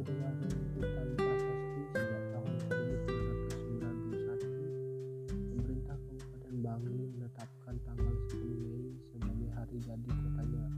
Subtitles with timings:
[0.00, 9.52] sesuai dengan runtutan prasasti sejak tahun 1991 pemerintah Kabupaten Bangli menetapkan tanggal 10 Mei sebagai
[9.52, 10.72] hari jadi kotanya.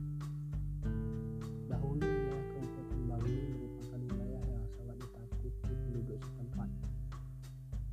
[1.71, 6.67] Dahulu wilayah Kabupaten Bangli merupakan wilayah yang sangat ditakuti penduduk setempat.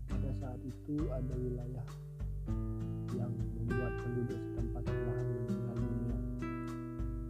[0.09, 1.85] Pada saat itu ada wilayah
[3.13, 6.18] yang membuat penduduk setempat perlahan meninggal dunia.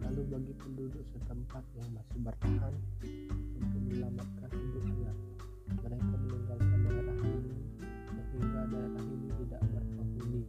[0.08, 2.72] Lalu bagi penduduk setempat yang masih bertahan
[3.90, 5.10] menyelamatkan hidupnya
[5.82, 7.58] mereka meninggalkan daerah ini
[8.30, 10.42] sehingga daerah ini tidak berpenghuni.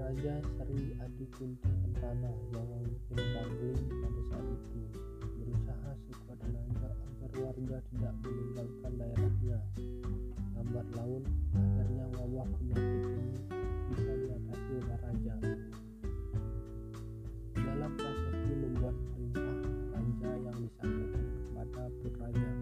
[0.00, 4.20] Raja Sri Adi Kunti Kentana yang memimpin Bangli pada
[22.24, 22.52] putranya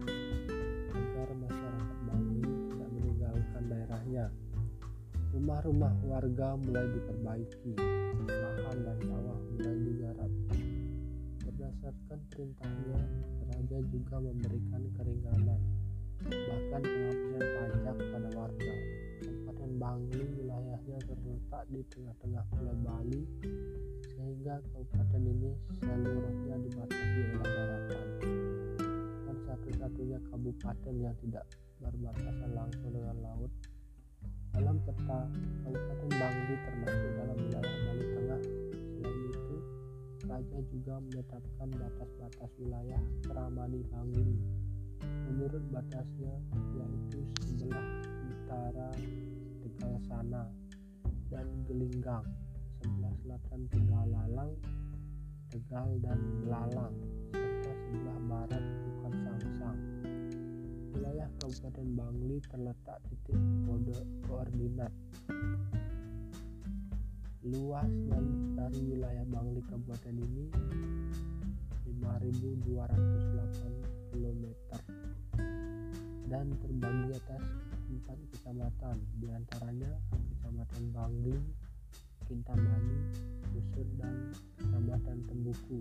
[0.91, 4.27] agar masyarakat Bangli tidak meninggalkan daerahnya.
[5.33, 7.75] Rumah-rumah warga mulai diperbaiki.
[8.27, 10.33] Lahan dan sawah mulai digarap.
[11.47, 13.01] Berdasarkan perintahnya
[13.55, 15.61] raja juga memberikan keringanan
[16.23, 18.75] bahkan penghapusan pajak pada warga.
[19.23, 23.23] Kabupaten Bangli wilayahnya terletak di tengah-tengah Pulau Bali
[24.23, 25.51] sehingga kabupaten ini
[25.83, 26.57] seluruhnya
[30.63, 31.45] kabupaten yang tidak
[31.83, 33.51] berbatasan langsung dengan laut.
[34.55, 35.27] Dalam peta
[35.67, 38.43] Kabupaten Bangli termasuk dalam wilayah Bali Tengah.
[38.95, 39.57] Selain itu
[40.23, 44.39] Raja juga menetapkan batas-batas wilayah Keramani Bangli.
[45.03, 46.35] Menurut batasnya
[46.79, 47.87] yaitu sebelah
[48.23, 48.91] utara
[49.67, 50.47] Tegal Sana
[51.27, 52.27] dan Gelinggang
[52.79, 54.55] sebelah selatan Tegal Lalang
[55.51, 56.95] Tegal dan Belalang
[57.35, 59.79] serta sebelah barat Bukan Sangsang
[60.93, 63.97] wilayah Kabupaten Bangli terletak titik kode
[64.29, 64.93] koordinat
[67.43, 70.47] luas dan dari wilayah Bangli Kabupaten ini
[71.97, 74.45] 5208 km
[76.29, 77.45] dan terbagi atas
[77.93, 81.37] empat kecamatan di antaranya Kecamatan Bangli,
[82.25, 82.99] Kintamani,
[83.53, 85.81] Busur dan Kecamatan Tembuku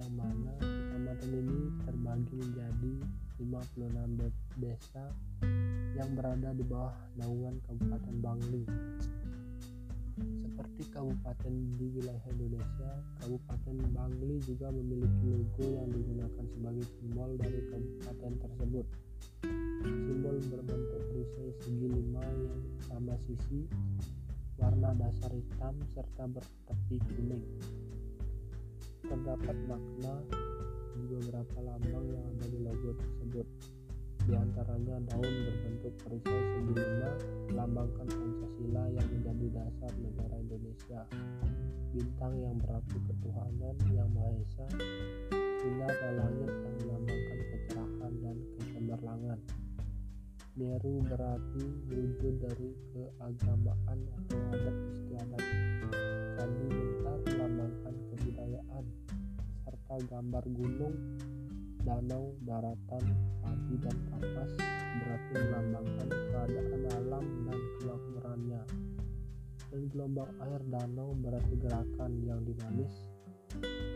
[0.00, 2.94] yang mana kecamatan ini terbagi menjadi
[3.40, 5.04] 56 de- desa
[5.96, 8.64] yang berada di bawah naungan Kabupaten Bangli
[10.20, 12.92] seperti kabupaten di wilayah Indonesia,
[13.24, 18.86] Kabupaten Bangli juga memiliki logo yang digunakan sebagai simbol dari kabupaten tersebut.
[19.80, 23.64] Simbol berbentuk perisai segi lima yang sama sisi,
[24.60, 27.44] warna dasar hitam serta bertepi kuning.
[29.00, 30.14] Terdapat makna
[30.94, 33.46] di beberapa lambang yang ada di logo tersebut.
[34.20, 37.10] Di antaranya daun berbentuk perisai segi lima
[37.48, 41.00] melambangkan Pancasila yang menjadi dasar negara Indonesia.
[41.90, 44.66] Bintang yang berarti ketuhanan yang Maha Esa,
[45.58, 49.38] sinar langit yang melambangkan kecerahan dan kecemerlangan.
[50.58, 55.42] Meru berarti wujud dari keagamaan atau adat istiadat.
[56.36, 56.79] Candi
[60.08, 60.94] gambar gunung,
[61.84, 63.04] danau, daratan,
[63.40, 64.52] padi dan kapas
[65.00, 68.62] berarti melambangkan keadaan alam dan kemakmurannya.
[69.70, 72.94] Dan gelombang air danau berarti gerakan yang dinamis.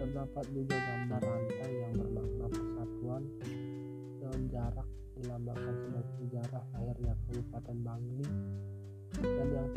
[0.03, 3.23] Terdapat juga gambar rantai yang bermakna persatuan
[4.19, 8.27] dan jarak dilambangkan sebagai sejarah lahirnya Kabupaten Bangli
[9.15, 9.69] dan yang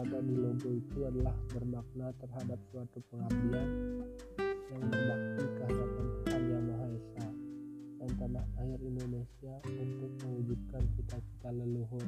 [0.00, 3.68] berada di logo itu adalah bermakna terhadap suatu pengabdian
[4.72, 7.28] yang berbakti kehadapan Tuhan Yang Maha Esa
[8.00, 12.06] dan tanah air Indonesia untuk mewujudkan cita-cita leluhur